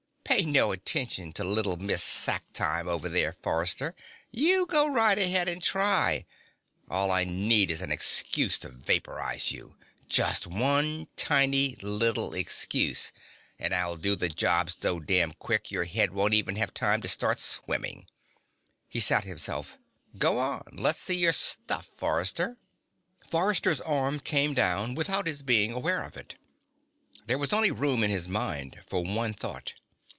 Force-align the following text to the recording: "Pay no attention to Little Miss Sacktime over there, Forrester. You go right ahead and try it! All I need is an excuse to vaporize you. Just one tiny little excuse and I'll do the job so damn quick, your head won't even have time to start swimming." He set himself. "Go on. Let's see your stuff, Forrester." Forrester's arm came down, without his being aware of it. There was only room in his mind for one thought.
"Pay 0.23 0.45
no 0.45 0.71
attention 0.71 1.33
to 1.33 1.43
Little 1.43 1.75
Miss 1.75 2.01
Sacktime 2.01 2.87
over 2.87 3.09
there, 3.09 3.33
Forrester. 3.33 3.93
You 4.31 4.65
go 4.65 4.87
right 4.87 5.17
ahead 5.19 5.49
and 5.49 5.61
try 5.61 6.11
it! 6.13 6.25
All 6.89 7.11
I 7.11 7.25
need 7.25 7.69
is 7.69 7.81
an 7.81 7.91
excuse 7.91 8.57
to 8.59 8.69
vaporize 8.69 9.51
you. 9.51 9.75
Just 10.07 10.47
one 10.47 11.09
tiny 11.17 11.75
little 11.81 12.33
excuse 12.33 13.11
and 13.59 13.75
I'll 13.75 13.97
do 13.97 14.15
the 14.15 14.29
job 14.29 14.69
so 14.71 15.01
damn 15.01 15.33
quick, 15.33 15.69
your 15.69 15.83
head 15.83 16.13
won't 16.13 16.33
even 16.33 16.55
have 16.55 16.73
time 16.73 17.01
to 17.01 17.09
start 17.09 17.37
swimming." 17.39 18.07
He 18.87 19.01
set 19.01 19.25
himself. 19.25 19.77
"Go 20.17 20.39
on. 20.39 20.63
Let's 20.71 21.01
see 21.01 21.19
your 21.19 21.33
stuff, 21.33 21.85
Forrester." 21.85 22.55
Forrester's 23.27 23.81
arm 23.81 24.21
came 24.21 24.53
down, 24.53 24.95
without 24.95 25.27
his 25.27 25.43
being 25.43 25.73
aware 25.73 26.01
of 26.03 26.15
it. 26.15 26.35
There 27.25 27.37
was 27.37 27.51
only 27.51 27.71
room 27.71 28.01
in 28.01 28.09
his 28.09 28.29
mind 28.29 28.79
for 28.87 29.03
one 29.03 29.33
thought. 29.33 29.73